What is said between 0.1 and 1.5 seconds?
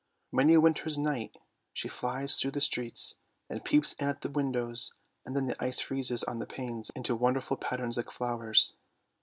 Many a winter's night